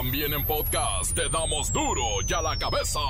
[0.00, 3.00] También en podcast te damos duro y a la cabeza.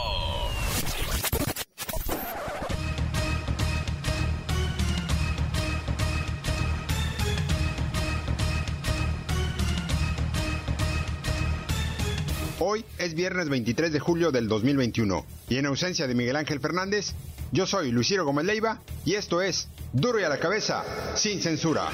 [12.58, 17.12] Hoy es viernes 23 de julio del 2021 y en ausencia de Miguel Ángel Fernández,
[17.52, 20.84] yo soy Luisiro Gómez Leiva y esto es Duro y a la cabeza,
[21.16, 21.90] sin censura.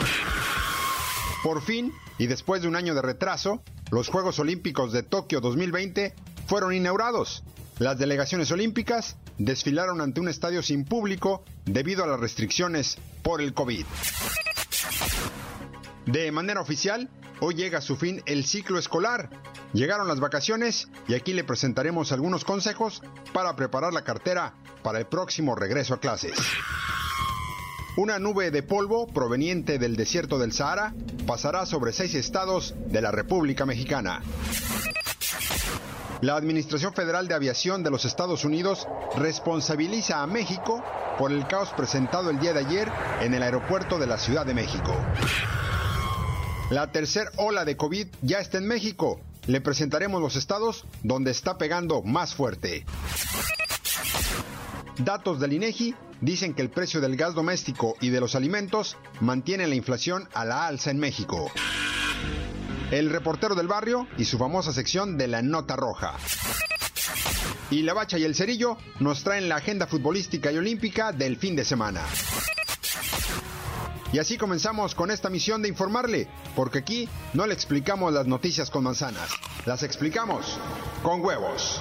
[1.42, 3.60] Por fin, y después de un año de retraso,
[3.90, 6.14] los Juegos Olímpicos de Tokio 2020
[6.46, 7.42] fueron inaugurados.
[7.78, 13.52] Las delegaciones olímpicas desfilaron ante un estadio sin público debido a las restricciones por el
[13.52, 13.84] COVID.
[16.06, 17.08] De manera oficial,
[17.40, 19.30] hoy llega a su fin el ciclo escolar.
[19.72, 25.06] Llegaron las vacaciones y aquí le presentaremos algunos consejos para preparar la cartera para el
[25.06, 26.34] próximo regreso a clases.
[27.96, 30.92] Una nube de polvo proveniente del desierto del Sahara
[31.28, 34.20] pasará sobre seis estados de la República Mexicana.
[36.20, 40.82] La Administración Federal de Aviación de los Estados Unidos responsabiliza a México
[41.18, 44.54] por el caos presentado el día de ayer en el aeropuerto de la Ciudad de
[44.54, 44.92] México.
[46.70, 49.20] La tercera ola de COVID ya está en México.
[49.46, 52.86] Le presentaremos los estados donde está pegando más fuerte.
[54.98, 59.66] Datos del INEGI dicen que el precio del gas doméstico y de los alimentos mantiene
[59.66, 61.50] la inflación a la alza en México.
[62.90, 66.14] El reportero del barrio y su famosa sección de la nota roja.
[67.70, 71.56] Y la bacha y el cerillo nos traen la agenda futbolística y olímpica del fin
[71.56, 72.02] de semana.
[74.12, 78.70] Y así comenzamos con esta misión de informarle, porque aquí no le explicamos las noticias
[78.70, 79.28] con manzanas,
[79.66, 80.56] las explicamos
[81.02, 81.80] con huevos.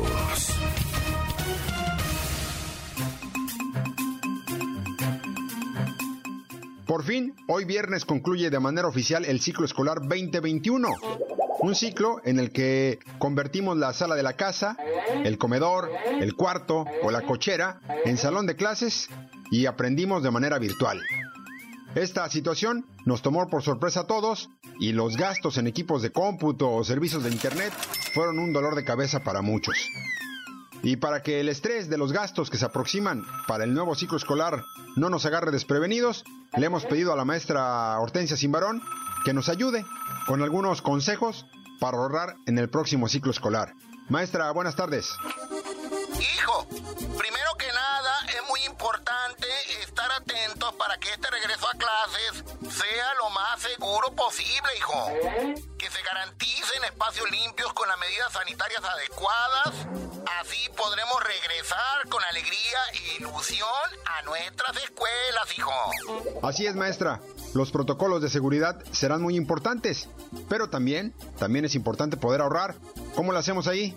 [6.91, 10.89] Por fin, hoy viernes concluye de manera oficial el ciclo escolar 2021.
[11.61, 14.75] Un ciclo en el que convertimos la sala de la casa,
[15.23, 19.07] el comedor, el cuarto o la cochera en salón de clases
[19.51, 20.99] y aprendimos de manera virtual.
[21.95, 26.69] Esta situación nos tomó por sorpresa a todos y los gastos en equipos de cómputo
[26.73, 27.71] o servicios de Internet
[28.13, 29.77] fueron un dolor de cabeza para muchos.
[30.83, 34.17] Y para que el estrés de los gastos que se aproximan para el nuevo ciclo
[34.17, 34.63] escolar
[34.95, 36.23] no nos agarre desprevenidos,
[36.57, 38.81] le hemos pedido a la maestra Hortensia Simbarón
[39.23, 39.85] que nos ayude
[40.25, 41.45] con algunos consejos
[41.79, 43.73] para ahorrar en el próximo ciclo escolar.
[44.09, 45.09] Maestra, buenas tardes.
[46.19, 49.47] Hijo, primero que nada es muy importante
[49.83, 52.43] estar atentos para que este regreso a clases
[52.75, 55.70] sea lo más seguro posible, hijo.
[56.01, 59.87] Se garanticen espacios limpios con las medidas sanitarias adecuadas.
[60.39, 63.67] Así podremos regresar con alegría e ilusión
[64.05, 65.71] a nuestras escuelas, hijo.
[66.41, 67.19] Así es, maestra.
[67.53, 70.07] Los protocolos de seguridad serán muy importantes,
[70.49, 72.73] pero también, también es importante poder ahorrar.
[73.15, 73.95] ¿Cómo lo hacemos ahí?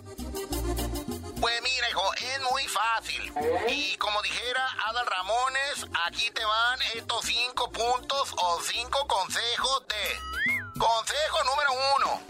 [1.41, 3.33] Pues mira, hijo, es muy fácil.
[3.69, 10.54] Y como dijera Adal Ramones, aquí te van estos cinco puntos o cinco consejos de...
[10.77, 12.21] Consejo número uno.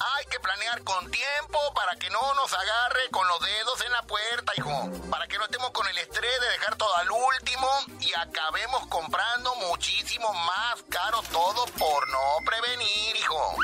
[0.00, 4.02] Hay que planear con tiempo para que no nos agarre con los dedos en la
[4.02, 4.90] puerta, hijo.
[5.10, 7.68] Para que no estemos con el estrés de dejar todo al último
[8.00, 13.56] y acabemos comprando muchísimo más caro todo por no prevenir, hijo.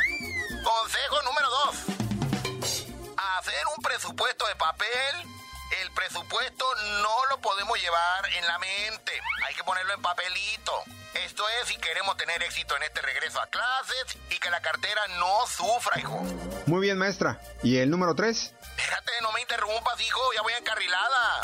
[0.64, 1.96] Consejo número dos
[3.38, 5.35] hacer un presupuesto de papel,
[5.82, 6.64] el presupuesto
[7.02, 9.12] no lo podemos llevar en la mente,
[9.46, 10.72] hay que ponerlo en papelito.
[11.14, 15.06] Esto es si queremos tener éxito en este regreso a clases y que la cartera
[15.18, 16.20] no sufra, hijo.
[16.66, 17.40] Muy bien, maestra.
[17.62, 18.54] ¿Y el número 3?
[18.76, 21.40] Déjate, no me interrumpas, hijo, ya voy encarrilada.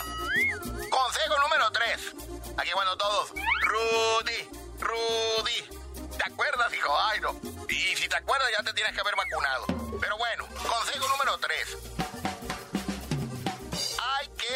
[0.90, 2.14] Consejo número 3.
[2.58, 3.30] Aquí bueno todos.
[3.30, 4.48] Rudy,
[4.78, 6.18] Rudy.
[6.18, 6.94] ¿Te acuerdas, hijo?
[7.00, 7.40] Ay, no.
[7.68, 9.66] Y si te acuerdas ya te tienes que haber vacunado.
[10.00, 12.01] Pero bueno, consejo número 3.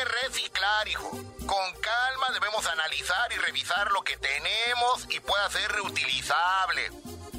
[0.05, 1.11] Reciclar, hijo.
[1.11, 6.91] Con calma debemos analizar y revisar lo que tenemos y pueda ser reutilizable.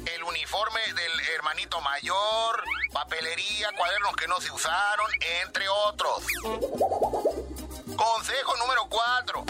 [0.06, 5.10] El uniforme del hermanito mayor, papelería, cuadernos que no se usaron,
[5.42, 6.24] entre otros.
[7.96, 9.44] Consejo número 4.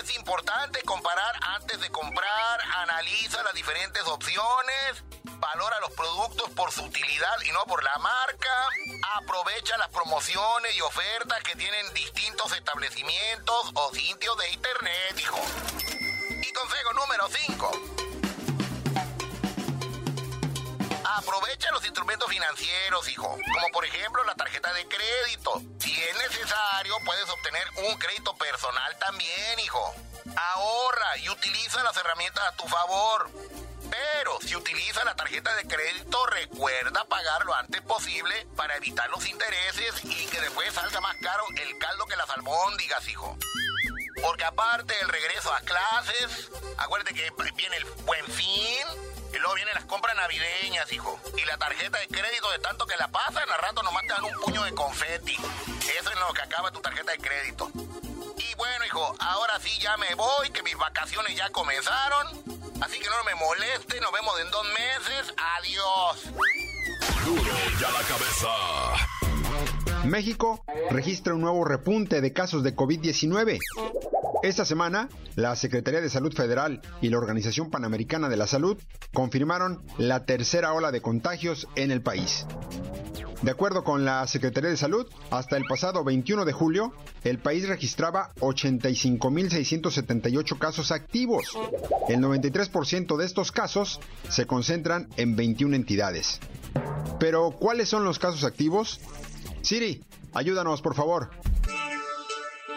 [0.00, 5.04] Es importante comparar antes de comprar, analiza las diferentes opciones,
[5.40, 8.68] valora los productos por su utilidad y no por la marca,
[9.16, 15.40] aprovecha las promociones y ofertas que tienen distintos establecimientos o sitios de internet, hijo.
[16.42, 17.70] Y consejo número 5.
[21.16, 25.62] Aprovecha los instrumentos financieros, hijo, como por ejemplo la tarjeta de crédito.
[25.78, 29.94] Si es necesario, puedes obtener un crédito personal también, hijo.
[30.36, 33.30] Ahorra y utiliza las herramientas a tu favor.
[33.90, 39.26] Pero si utiliza la tarjeta de crédito, recuerda pagar lo antes posible para evitar los
[39.26, 43.36] intereses y que después salga más caro el caldo que las albóndigas, hijo.
[44.22, 48.86] Porque aparte del regreso a clases, acuérdate que viene el buen fin
[49.32, 51.18] y luego vienen las compras navideñas, hijo.
[51.36, 54.24] Y la tarjeta de crédito de tanto que la pasan, al rato nomás te dan
[54.24, 55.36] un puño de confeti.
[55.98, 57.70] Eso es lo que acaba tu tarjeta de crédito.
[58.36, 62.69] Y bueno, hijo, ahora sí ya me voy, que mis vacaciones ya comenzaron.
[62.80, 65.34] Así que no me moleste, nos vemos en dos meses.
[65.58, 66.16] Adiós.
[67.24, 69.19] Duro ya la cabeza.
[70.04, 73.58] México registra un nuevo repunte de casos de COVID-19.
[74.42, 78.78] Esta semana, la Secretaría de Salud Federal y la Organización Panamericana de la Salud
[79.12, 82.46] confirmaron la tercera ola de contagios en el país.
[83.42, 86.92] De acuerdo con la Secretaría de Salud, hasta el pasado 21 de julio,
[87.24, 91.56] el país registraba 85.678 casos activos.
[92.08, 96.38] El 93% de estos casos se concentran en 21 entidades.
[97.18, 99.00] Pero, ¿cuáles son los casos activos?
[99.62, 100.04] Siri,
[100.34, 101.30] ayúdanos, por favor.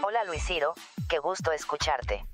[0.06, 0.74] Hola Luis Ciro,
[1.08, 2.26] qué gusto escucharte.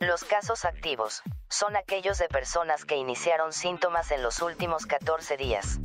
[0.00, 5.80] Los casos activos son aquellos de personas que iniciaron síntomas en los últimos 14 días.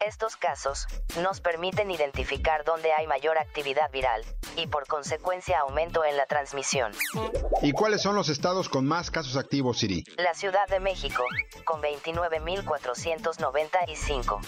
[0.00, 0.86] Estos casos
[1.22, 4.24] nos permiten identificar dónde hay mayor actividad viral
[4.56, 6.92] y por consecuencia aumento en la transmisión.
[7.62, 10.04] ¿Y cuáles son los estados con más casos activos, Siri?
[10.16, 11.24] La Ciudad de México,
[11.64, 14.40] con 29.495.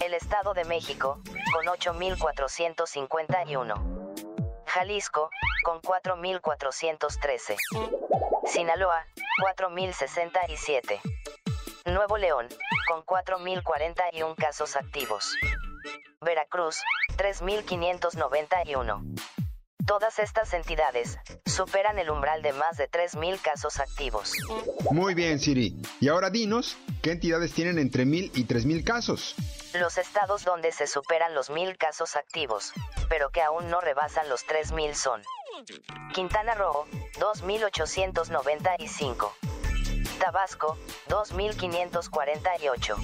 [0.00, 1.20] El Estado de México,
[1.52, 4.64] con 8.451.
[4.64, 5.28] Jalisco,
[5.62, 7.56] con 4.413.
[8.46, 9.04] Sinaloa,
[9.56, 11.02] 4.067.
[11.84, 12.48] Nuevo León,
[12.88, 15.36] con 4.041 casos activos.
[16.22, 16.78] Veracruz,
[17.18, 19.20] 3.591.
[19.86, 24.32] Todas estas entidades superan el umbral de más de 3.000 casos activos.
[24.92, 25.76] Muy bien, Siri.
[26.00, 29.36] Y ahora dinos, ¿qué entidades tienen entre 1.000 y 3.000 casos?
[29.74, 32.72] Los estados donde se superan los 1.000 casos activos,
[33.08, 35.22] pero que aún no rebasan los 3.000 son
[36.12, 36.86] Quintana Roo,
[37.18, 39.32] 2.895.
[40.18, 40.76] Tabasco,
[41.08, 42.96] 2.548.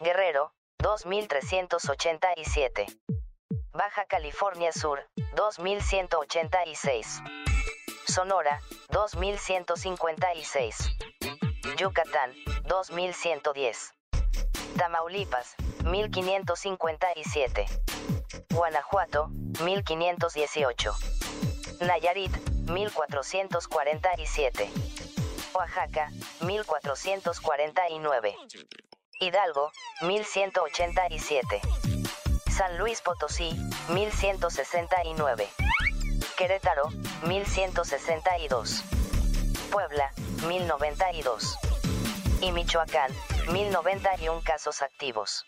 [0.00, 2.86] Guerrero, 2.387.
[3.72, 7.22] Baja California Sur, 2186.
[8.06, 8.60] Sonora,
[8.90, 10.76] 2156.
[11.76, 12.32] Yucatán,
[12.64, 13.92] 2110.
[14.76, 17.66] Tamaulipas, 1557.
[18.50, 19.28] Guanajuato,
[19.62, 20.92] 1518.
[21.80, 22.30] Nayarit,
[22.70, 24.70] 1447.
[25.54, 28.36] Oaxaca, 1449.
[29.20, 29.70] Hidalgo,
[30.02, 31.60] 1187.
[32.50, 33.54] San Luis Potosí,
[33.88, 35.48] 1169.
[36.36, 36.88] Querétaro,
[37.26, 38.82] 1162.
[39.70, 40.12] Puebla,
[40.46, 41.56] 1092.
[42.40, 43.10] Y Michoacán,
[43.50, 45.44] 1091 casos activos.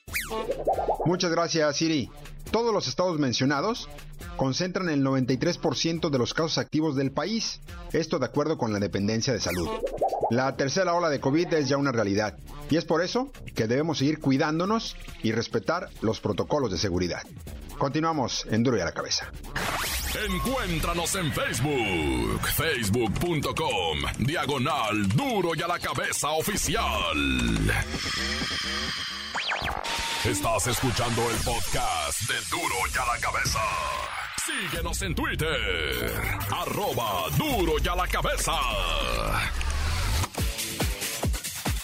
[1.05, 2.11] Muchas gracias, Siri.
[2.51, 3.89] Todos los estados mencionados
[4.37, 7.61] concentran el 93% de los casos activos del país,
[7.93, 9.69] esto de acuerdo con la dependencia de salud.
[10.31, 12.37] La tercera ola de COVID es ya una realidad
[12.71, 17.23] y es por eso que debemos seguir cuidándonos y respetar los protocolos de seguridad.
[17.79, 19.31] Continuamos en Duro y a la Cabeza.
[20.27, 26.85] Encuéntranos en Facebook, facebook.com, diagonal Duro y a la Cabeza Oficial.
[30.25, 33.61] Estás escuchando el podcast de Duro y a la Cabeza.
[34.45, 36.13] Síguenos en Twitter,
[36.51, 38.53] arroba Duro y a la Cabeza.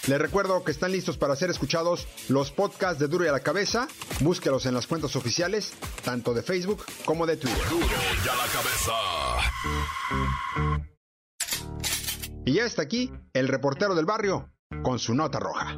[0.08, 3.40] Les recuerdo que están listos para ser escuchados los podcasts de Duro y a la
[3.40, 3.86] Cabeza.
[4.20, 5.72] Búsquelos en las cuentas oficiales,
[6.04, 7.68] tanto de Facebook como de Twitter.
[7.70, 8.92] Duro y a la Cabeza.
[12.44, 14.50] Y ya está aquí el reportero del barrio
[14.82, 15.76] con su nota roja.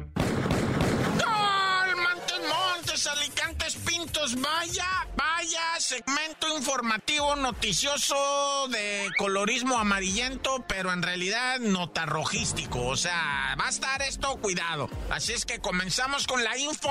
[4.35, 12.85] Vaya, vaya segmento informativo noticioso de colorismo amarillento, pero en realidad nota rojístico.
[12.85, 14.89] O sea, va a estar esto cuidado.
[15.09, 16.89] Así es que comenzamos con la info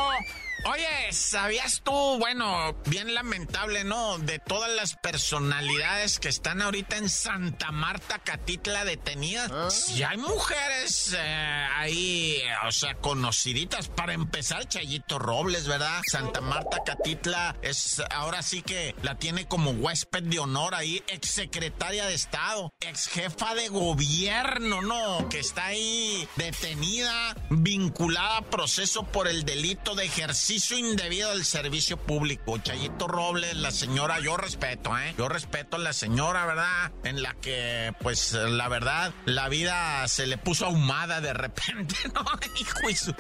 [0.68, 1.92] Oye, ¿sabías tú?
[2.18, 4.18] Bueno, bien lamentable, ¿no?
[4.18, 9.48] De todas las personalidades que están ahorita en Santa Marta, Catitla, detenidas.
[9.52, 9.70] ¿Ah?
[9.70, 13.86] Si hay mujeres eh, ahí, o sea, conociditas.
[13.86, 16.00] Para empezar, Chayito Robles, ¿verdad?
[16.10, 22.06] Santa Marta, Catitla, es ahora sí que la tiene como huésped de honor ahí, exsecretaria
[22.06, 25.28] de Estado, ex jefa de gobierno, ¿no?
[25.28, 31.96] Que está ahí detenida, vinculada a proceso por el delito de ejercicio indebido del servicio
[31.96, 32.58] público.
[32.58, 35.14] Chayito Robles, la señora, yo respeto, ¿eh?
[35.18, 36.92] Yo respeto a la señora, ¿verdad?
[37.04, 42.24] En la que, pues, la verdad, la vida se le puso ahumada de repente, ¿no?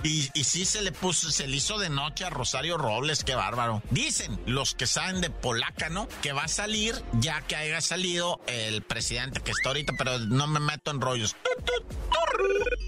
[0.02, 3.34] y, y sí se le puso, se le hizo de noche a Rosario Robles, qué
[3.34, 3.82] bárbaro.
[3.90, 6.08] Dicen los que saben de polaca, ¿no?
[6.22, 10.46] Que va a salir ya que haya salido el presidente que está ahorita, pero no
[10.46, 11.36] me meto en rollos.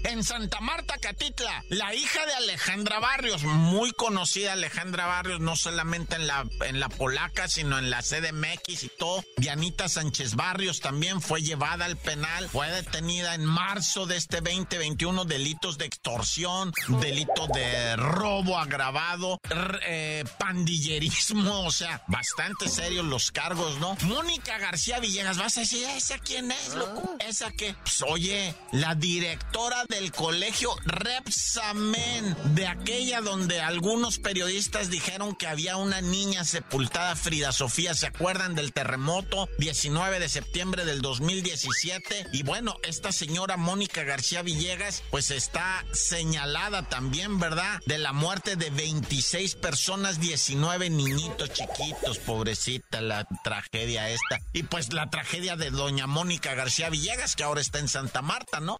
[0.03, 6.15] En Santa Marta, Catitla, la hija de Alejandra Barrios, muy conocida Alejandra Barrios, no solamente
[6.15, 9.23] en la, en la polaca, sino en la CDMX y todo.
[9.37, 15.25] Dianita Sánchez Barrios también fue llevada al penal, fue detenida en marzo de este 2021,
[15.25, 19.39] delitos de extorsión, delito de robo agravado,
[19.85, 23.95] eh, pandillerismo, o sea, bastante serios los cargos, ¿no?
[24.01, 27.15] Mónica García Villegas, vas a decir, ¿esa quién es, loco?
[27.19, 27.25] Ah.
[27.27, 27.75] ¿Esa qué?
[27.83, 29.38] Pues, oye, la directora
[29.89, 37.51] del colegio Repsamen, de aquella donde algunos periodistas dijeron que había una niña sepultada, Frida
[37.51, 39.49] Sofía, ¿se acuerdan del terremoto?
[39.57, 42.27] 19 de septiembre del 2017.
[42.33, 47.79] Y bueno, esta señora Mónica García Villegas, pues está señalada también, ¿verdad?
[47.85, 54.39] De la muerte de 26 personas, 19 niñitos chiquitos, pobrecita la tragedia esta.
[54.53, 58.59] Y pues la tragedia de doña Mónica García Villegas, que ahora está en Santa Marta,
[58.59, 58.79] ¿no?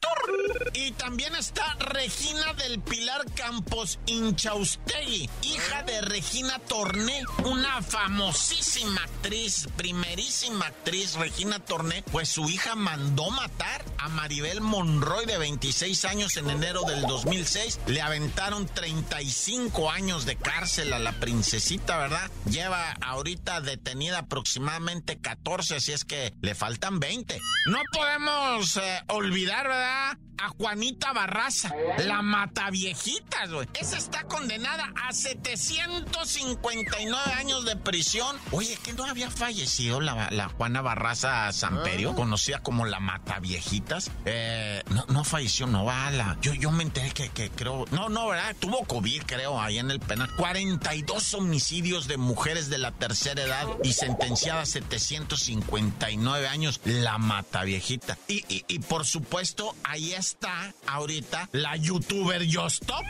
[0.73, 9.67] Y también está Regina del Pilar Campos Inchaustegui, hija de Regina Torné, una famosísima actriz,
[9.75, 16.37] primerísima actriz, Regina Torné, pues su hija mandó matar a Maribel Monroy de 26 años
[16.37, 17.79] en enero del 2006.
[17.87, 22.31] Le aventaron 35 años de cárcel a la princesita, ¿verdad?
[22.49, 27.39] Lleva ahorita detenida aproximadamente 14, así es que le faltan 20.
[27.67, 30.00] No podemos eh, olvidar, ¿verdad?
[30.01, 30.30] Bye.
[30.41, 33.67] A Juanita Barraza, la mata viejitas, güey.
[33.73, 38.35] Esa está condenada a 759 años de prisión.
[38.51, 42.15] Oye, que no había fallecido la, Juana Barraza Samperio, ah.
[42.15, 44.09] conocida como la mata viejitas.
[44.25, 46.39] Eh, no, no falleció, no bala.
[46.41, 47.85] Yo, yo me enteré que, que creo.
[47.91, 48.55] No, no, ¿verdad?
[48.59, 50.29] Tuvo COVID, creo, ahí en el penal.
[50.37, 56.81] 42 homicidios de mujeres de la tercera edad y sentenciada a 759 años.
[56.83, 58.17] La mata viejita.
[58.27, 63.03] Y, y, y por supuesto, ahí es está ahorita la youtuber Yostop.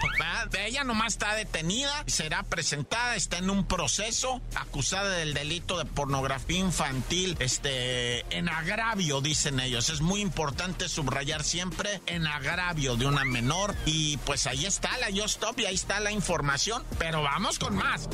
[0.57, 6.59] Ella nomás está detenida, será presentada, está en un proceso, acusada del delito de pornografía
[6.59, 9.89] infantil, este, en agravio, dicen ellos.
[9.89, 13.75] Es muy importante subrayar siempre en agravio de una menor.
[13.85, 16.83] Y pues ahí está la Yostop y ahí está la información.
[16.97, 18.09] Pero vamos con más.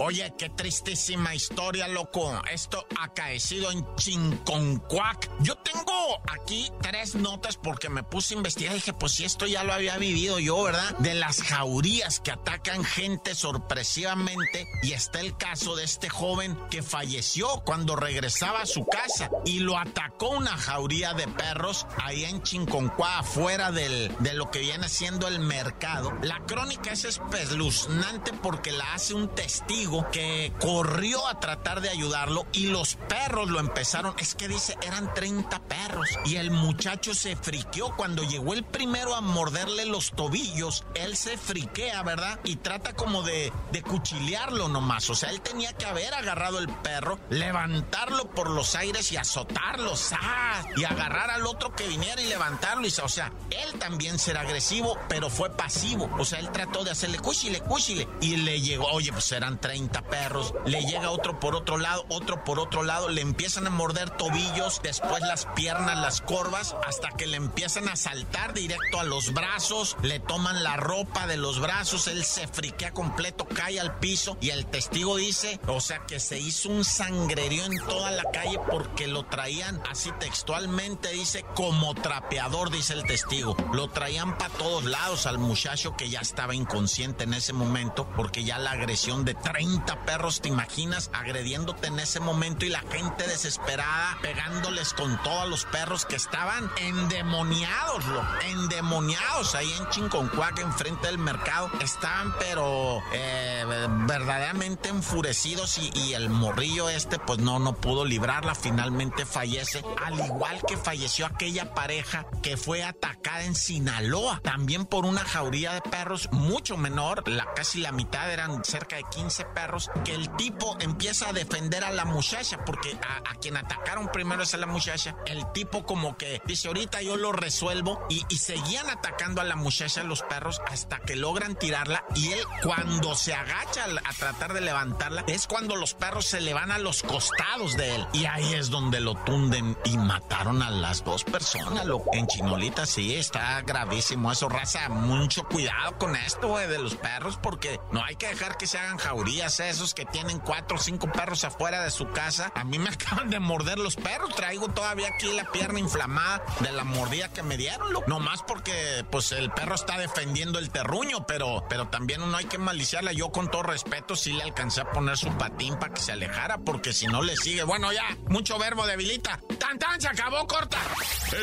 [0.00, 2.40] Oye, qué tristísima historia, loco.
[2.50, 5.28] Esto acaecido en Chinconcuac.
[5.40, 9.64] Yo tengo aquí tres notas porque me puse a investigar dije, pues si esto ya
[9.64, 10.96] lo había vivido yo, ¿verdad?
[10.98, 14.66] De las jaurías que atacan gente sorpresivamente.
[14.82, 19.60] Y está el caso de este joven que falleció cuando regresaba a su casa y
[19.60, 24.88] lo atacó una jauría de perros ahí en Chinconcuac, afuera del, de lo que viene
[24.88, 26.12] siendo el mercado.
[26.22, 32.46] La crónica es espeluznante porque la hace un testigo que corrió a tratar de ayudarlo
[32.52, 34.14] y los perros lo empezaron.
[34.18, 36.08] Es que dice, eran 30 perros.
[36.24, 37.94] Y el muchacho se friqueó.
[37.96, 42.38] Cuando llegó el primero a morderle los tobillos, él se friquea, ¿verdad?
[42.44, 45.10] Y trata como de, de cuchilearlo nomás.
[45.10, 49.92] O sea, él tenía que haber agarrado el perro, levantarlo por los aires y azotarlo,
[50.12, 50.62] ¡ah!
[50.76, 52.86] Y agarrar al otro que viniera y levantarlo.
[52.86, 56.08] Y, o sea, él también será agresivo, pero fue pasivo.
[56.18, 58.08] O sea, él trató de hacerle cuchile, cuchile.
[58.20, 62.44] Y le llegó, oye, pues eran 30 perros, le llega otro por otro lado, otro
[62.44, 67.26] por otro lado, le empiezan a morder tobillos, después las piernas, las corvas, hasta que
[67.26, 72.06] le empiezan a saltar directo a los brazos, le toman la ropa de los brazos,
[72.08, 76.38] él se friquea completo, cae al piso y el testigo dice, o sea que se
[76.38, 82.70] hizo un sangrerío en toda la calle porque lo traían así textualmente, dice, como trapeador,
[82.70, 83.56] dice el testigo.
[83.72, 88.44] Lo traían para todos lados al muchacho que ya estaba inconsciente en ese momento porque
[88.44, 91.10] ya la agresión de 30 40 perros, ¿te imaginas?
[91.12, 96.70] Agrediéndote en ese momento y la gente desesperada pegándoles con todos los perros que estaban
[97.00, 101.70] endemoniados, lo, endemoniados ahí en Chinconcuac, enfrente del mercado.
[101.80, 103.64] Estaban, pero eh,
[104.06, 108.54] verdaderamente enfurecidos y, y el morrillo este, pues no, no pudo librarla.
[108.54, 115.04] Finalmente fallece, al igual que falleció aquella pareja que fue atacada en Sinaloa, también por
[115.04, 119.90] una jauría de perros mucho menor, la, casi la mitad eran cerca de 15 perros,
[120.04, 124.54] que el tipo empieza a defender a la muchacha, porque a, quien atacaron primero es
[124.54, 129.40] a la muchacha, el tipo como que dice, ahorita yo lo resuelvo, y, seguían atacando
[129.40, 134.12] a la muchacha los perros hasta que logran tirarla, y él cuando se agacha a,
[134.14, 138.06] tratar de levantarla, es cuando los perros se le van a los costados de él,
[138.12, 143.14] y ahí es donde lo tunden y mataron a las dos personas, en Chinolita sí,
[143.14, 148.16] está gravísimo eso, raza, mucho cuidado con esto, güey, de los perros, porque no hay
[148.16, 151.90] que dejar que se hagan jaurías esos que tienen cuatro o cinco perros afuera de
[151.90, 152.52] su casa.
[152.54, 156.72] A mí me acaban de morder los perros, traigo todavía aquí la pierna inflamada de
[156.72, 161.26] la mordida que me dieron, lo, más porque, pues, el perro está defendiendo el terruño,
[161.26, 163.12] pero, pero también uno hay que maliciarla.
[163.12, 166.58] Yo, con todo respeto, sí le alcancé a poner su patín para que se alejara,
[166.58, 169.40] porque si no le sigue, bueno, ya, mucho verbo debilita.
[169.58, 170.00] ¡Tan, tan!
[170.00, 170.78] Se acabó, corta.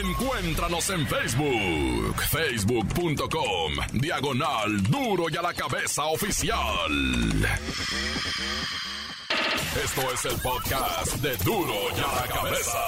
[0.02, 6.92] Encuéntranos en Facebook, facebook.com, diagonal duro y a la cabeza oficial.
[9.84, 12.80] Esto es el podcast de duro y a la cabeza.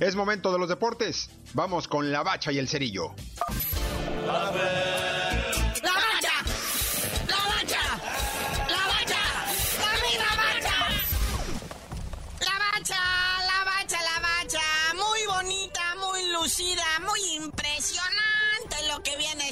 [0.00, 1.30] Es momento de los deportes.
[1.54, 3.14] Vamos con la bacha y el cerillo.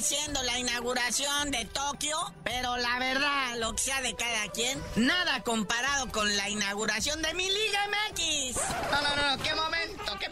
[0.05, 5.41] siendo la inauguración de Tokio, pero la verdad, lo que sea de cada quien, nada
[5.41, 8.57] comparado con la inauguración de mi Liga MX.
[8.91, 9.55] No, no, no, qué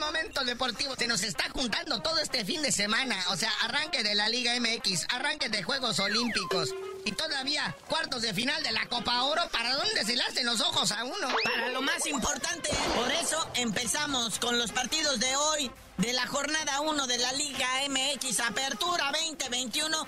[0.05, 0.95] momento, deportivo.
[0.98, 3.17] Se nos está juntando todo este fin de semana.
[3.29, 6.69] O sea, arranque de la Liga MX, arranque de Juegos Olímpicos.
[7.05, 10.62] Y todavía cuartos de final de la Copa Oro, ¿para dónde se le hacen los
[10.62, 11.27] ojos a uno?
[11.43, 16.79] Para lo más importante, por eso empezamos con los partidos de hoy de la jornada
[16.81, 20.07] 1 de la Liga MX Apertura 2021.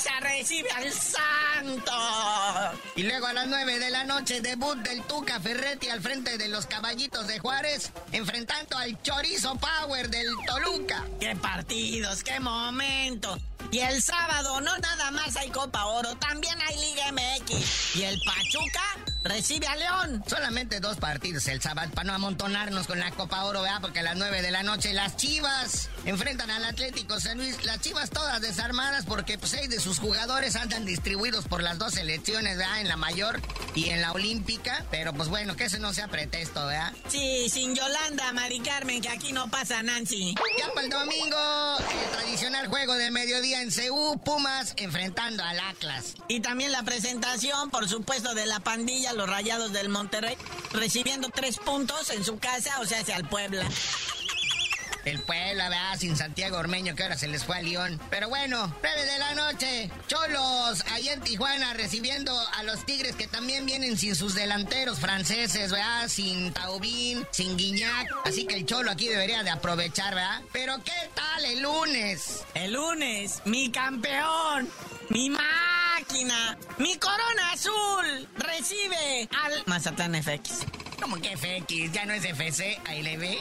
[0.00, 1.92] Necaxa recibe al Santo.
[2.96, 6.48] Y luego a las 9 de la noche, debut del Tuca Ferretti al frente de
[6.48, 11.06] los Caballitos de Juárez, enfrentando al Chorizo Power del Toluca.
[11.18, 13.38] ¡Qué partidos, qué momento!
[13.70, 17.96] Y el sábado no nada más hay Copa Oro, también hay Liga MX.
[17.96, 20.24] Y el Pachuca recibe a León.
[20.26, 23.80] Solamente dos partidos el sábado para no amontonarnos con la Copa Oro, ¿verdad?
[23.80, 27.64] Porque a las 9 de la noche las Chivas enfrentan al Atlético San Luis.
[27.64, 31.94] Las Chivas todas desarmadas porque pues, seis de sus jugadores andan distribuidos por las dos
[31.94, 32.80] selecciones, ¿verdad?
[32.80, 33.40] En la mayor
[33.74, 34.84] y en la olímpica.
[34.90, 36.92] Pero pues bueno, que eso no sea pretexto, ¿verdad?
[37.08, 40.34] Sí, sin Yolanda, Mari Carmen, que aquí no pasa Nancy.
[40.58, 46.14] Ya para el domingo, el tradicional juego de mediodía en CU, Pumas enfrentando al Atlas.
[46.28, 50.36] Y también la presentación, por supuesto, de la pandilla, los Rayados del Monterrey,
[50.72, 53.64] recibiendo tres puntos en su casa, o sea, hacia el Puebla.
[55.04, 55.98] El Puebla, ¿verdad?
[55.98, 58.00] Sin Santiago Ormeño, que ahora se les fue a León.
[58.10, 59.90] Pero bueno, 9 de la noche.
[60.08, 65.70] Cholos, ahí en Tijuana, recibiendo a los Tigres que también vienen sin sus delanteros franceses,
[65.70, 66.08] ¿verdad?
[66.08, 68.08] Sin Taubín, sin Guiñac.
[68.24, 70.42] Así que el Cholo aquí debería de aprovechar, ¿verdad?
[70.52, 72.44] Pero ¿qué tal el lunes?
[72.54, 74.68] El lunes, mi campeón,
[75.08, 75.30] mi
[76.78, 80.66] mi corona azul, recibe al Mazatlán FX.
[81.00, 81.92] ¿Cómo que FX?
[81.92, 83.38] Ya no es FC, ahí le ve.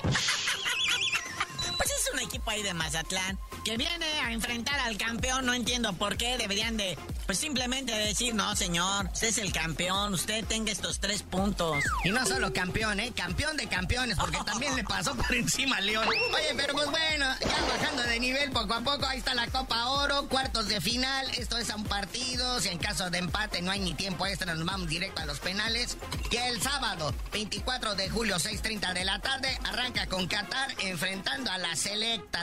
[2.20, 5.46] Equipo ahí de Mazatlán que viene a enfrentar al campeón.
[5.46, 10.14] No entiendo por qué deberían de, pues simplemente decir, no, señor, usted es el campeón,
[10.14, 11.84] usted tenga estos tres puntos.
[12.04, 13.12] Y no solo campeón, ¿eh?
[13.16, 16.08] Campeón de campeones, porque también le pasó por encima a León.
[16.08, 19.90] Oye, pero pues bueno, ya bajando de nivel poco a poco, ahí está la Copa
[19.90, 21.30] Oro, cuartos de final.
[21.38, 22.60] Esto es a un partido.
[22.60, 25.40] Si en caso de empate no hay ni tiempo extra, nos vamos directo a los
[25.40, 25.98] penales.
[26.32, 31.58] Y el sábado, 24 de julio, 6:30 de la tarde, arranca con Qatar enfrentando a
[31.58, 31.76] la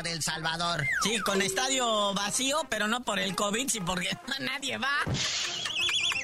[0.02, 0.86] del Salvador.
[1.02, 4.96] Sí, con estadio vacío, pero no por el COVID, sino porque nadie va.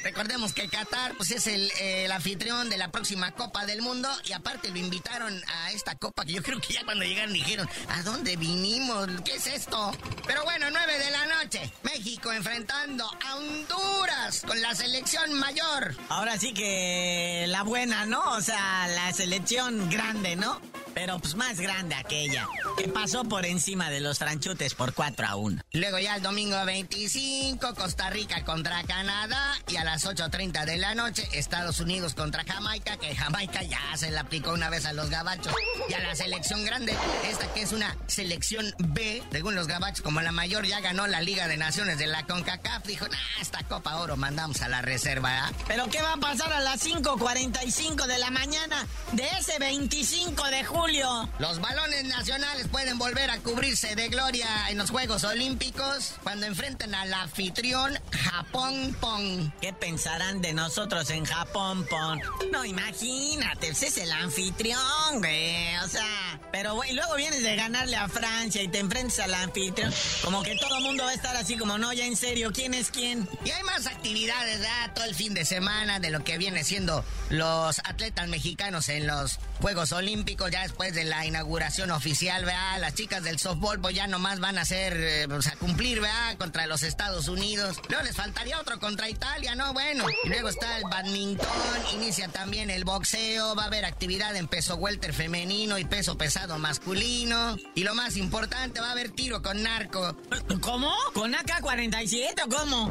[0.02, 4.32] Recordemos que Qatar pues, es el, el, anfitrión de la próxima Copa del Mundo y
[4.32, 8.02] aparte lo invitaron a esta Copa que yo creo que ya cuando llegaron dijeron, ¿a
[8.02, 9.08] dónde vinimos?
[9.24, 9.92] ¿Qué es esto?
[10.26, 15.94] Pero bueno, 9 de la noche, México enfrentando a Honduras con la selección mayor.
[16.08, 18.22] Ahora sí que la buena, ¿no?
[18.32, 20.60] O sea, la selección grande, ¿no?
[20.94, 25.36] Pero pues más grande aquella, que pasó por encima de los franchutes por 4 a
[25.36, 25.62] 1.
[25.72, 30.94] Luego ya el domingo 25, Costa Rica contra Canadá y a las 8.30 de la
[30.94, 35.10] noche Estados Unidos contra Jamaica, que Jamaica ya se le aplicó una vez a los
[35.10, 35.54] gabachos
[35.88, 36.94] y a la selección grande,
[37.28, 41.20] esta que es una selección B, según los gabachos, como la mayor ya ganó la
[41.20, 45.48] Liga de Naciones de la CONCACAF, dijo, nah, esta Copa Oro mandamos a la reserva.
[45.48, 45.54] ¿eh?
[45.66, 50.64] Pero ¿qué va a pasar a las 5.45 de la mañana de ese 25 de
[50.82, 51.28] julio?
[51.38, 56.92] Los balones nacionales pueden volver a cubrirse de gloria en los Juegos Olímpicos cuando enfrenten
[56.92, 59.52] al anfitrión Japón Pong.
[59.60, 62.20] ¿Qué pensarán de nosotros en Japón Pong?
[62.50, 65.76] No, imagínate, ese es el anfitrión, güey.
[65.84, 69.94] O sea, pero güey, luego vienes de ganarle a Francia y te enfrentas al anfitrión.
[70.24, 72.74] Como que todo el mundo va a estar así como, no, ya en serio, ¿quién
[72.74, 73.28] es quién?
[73.44, 74.94] Y hay más actividades, ¿verdad?
[74.96, 79.38] Todo el fin de semana de lo que viene siendo los atletas mexicanos en los
[79.62, 82.80] Juegos Olímpicos, ya después de la inauguración oficial, ¿verdad?
[82.80, 86.36] Las chicas del softball pues ya nomás van a hacer, eh, pues, a cumplir, ¿verdad?
[86.36, 87.80] Contra los Estados Unidos.
[87.88, 89.72] Luego les faltaría otro contra Italia, ¿no?
[89.72, 90.04] Bueno.
[90.24, 91.46] Y luego está el badminton,
[91.94, 96.58] inicia también el boxeo, va a haber actividad en peso welter femenino y peso pesado
[96.58, 97.56] masculino.
[97.76, 100.16] Y lo más importante, va a haber tiro con narco.
[100.60, 100.92] ¿Cómo?
[101.14, 102.90] ¿Con AK-47 o cómo?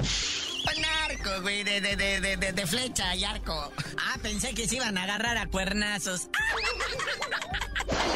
[0.63, 3.71] Con narco, güey, de, de, de, de, de flecha y arco.
[3.97, 6.27] Ah, pensé que se iban a agarrar a cuernazos.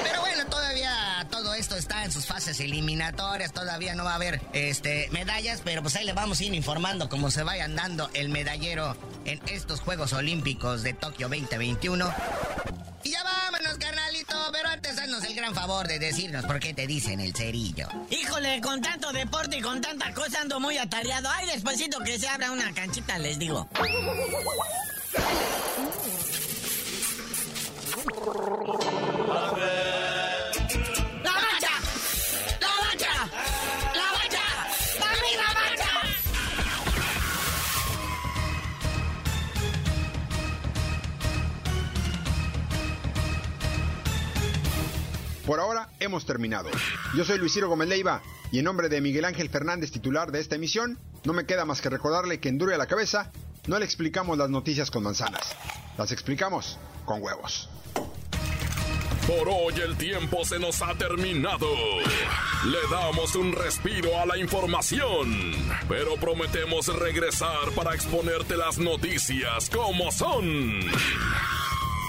[0.03, 4.41] Pero bueno, todavía todo esto está en sus fases eliminatorias, todavía no va a haber
[4.53, 8.29] este medallas, pero pues ahí le vamos a ir informando cómo se vayan dando el
[8.29, 12.13] medallero en estos Juegos Olímpicos de Tokio 2021.
[15.36, 17.88] El gran favor de decirnos por qué te dicen el cerillo.
[18.10, 21.28] Híjole, con tanto deporte y con tanta cosa ando muy atareado.
[21.30, 23.67] Ay, despuésito que se abra una canchita, les digo.
[29.28, 29.85] ¡La
[45.45, 46.69] Por ahora hemos terminado.
[47.15, 50.39] Yo soy Luis Ciro Gómez Leiva y en nombre de Miguel Ángel Fernández, titular de
[50.39, 53.31] esta emisión, no me queda más que recordarle que en Duro y a la Cabeza
[53.67, 55.55] no le explicamos las noticias con manzanas,
[55.97, 57.69] las explicamos con huevos.
[59.27, 61.67] Por hoy el tiempo se nos ha terminado.
[62.65, 65.53] Le damos un respiro a la información,
[65.88, 70.79] pero prometemos regresar para exponerte las noticias como son.